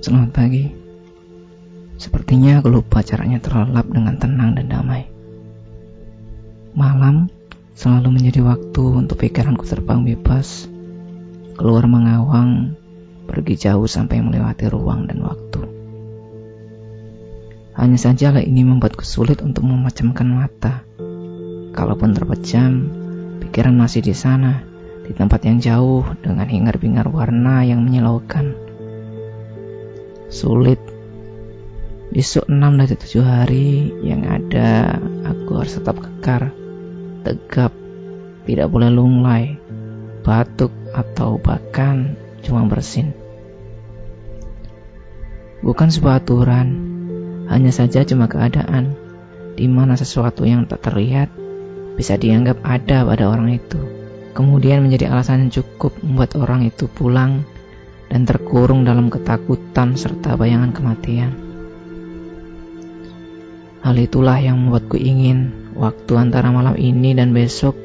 [0.00, 0.64] Selamat pagi.
[2.00, 5.04] Sepertinya aku lupa caranya terlelap dengan tenang dan damai.
[6.72, 7.28] Malam
[7.76, 10.72] selalu menjadi waktu untuk pikiranku terbang bebas,
[11.52, 12.80] keluar mengawang,
[13.28, 15.68] pergi jauh sampai melewati ruang dan waktu.
[17.76, 20.80] Hanya saja hal ini membuatku sulit untuk memejamkan mata.
[21.76, 22.72] Kalaupun terpejam,
[23.44, 24.64] pikiran masih di sana,
[25.04, 28.69] di tempat yang jauh dengan hingar-bingar warna yang menyilaukan
[30.30, 30.78] sulit.
[32.10, 36.50] Besok enam dari tujuh hari yang ada aku harus tetap kekar,
[37.22, 37.70] tegap,
[38.46, 39.54] tidak boleh lunglai,
[40.26, 43.14] batuk atau bahkan cuma bersin.
[45.60, 46.68] Bukan sebuah aturan,
[47.46, 48.96] hanya saja cuma keadaan
[49.54, 51.28] di mana sesuatu yang tak terlihat
[51.94, 53.76] bisa dianggap ada pada orang itu.
[54.32, 57.44] Kemudian menjadi alasan yang cukup membuat orang itu pulang
[58.10, 61.30] dan terkurung dalam ketakutan serta bayangan kematian.
[63.80, 67.78] Hal itulah yang membuatku ingin waktu antara malam ini dan besok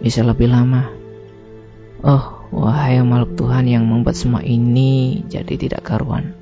[0.00, 0.90] bisa lebih lama.
[2.02, 6.34] Oh, wahai makhluk Tuhan yang membuat semua ini jadi tidak karuan.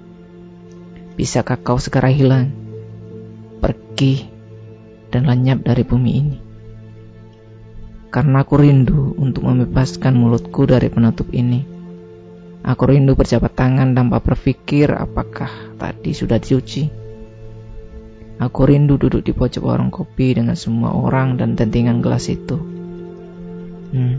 [1.18, 2.50] Bisakah kau segera hilang,
[3.60, 4.24] pergi,
[5.10, 6.38] dan lenyap dari bumi ini?
[8.08, 11.73] Karena aku rindu untuk membebaskan mulutku dari penutup ini
[12.64, 16.88] Aku rindu berjabat tangan tanpa berpikir apakah tadi sudah dicuci.
[18.40, 22.56] Aku rindu duduk di pojok warung kopi dengan semua orang dan tentingan gelas itu.
[23.92, 24.16] Hmm.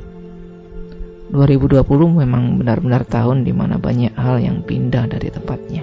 [1.34, 1.82] 2020
[2.22, 5.82] memang benar-benar tahun di mana banyak hal yang pindah dari tempatnya.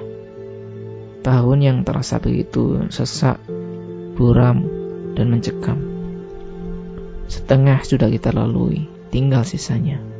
[1.27, 3.42] Tahun yang terasa begitu sesak,
[4.14, 4.62] buram,
[5.18, 5.83] dan mencekam.
[7.27, 10.11] Setengah sudah kita lalui, tinggal sisanya.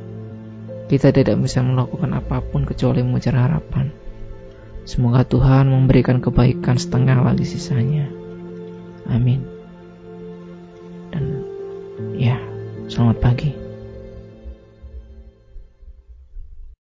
[0.93, 3.89] Kita tidak bisa melakukan apa pun kecuali mengejar harapan.
[4.85, 8.13] Semoga Tuhan memberikan kebaikan setengah lagi sisanya.
[9.09, 9.41] Amin.
[11.09, 11.49] Dan
[12.21, 12.37] ya,
[12.93, 13.62] selamat pagi.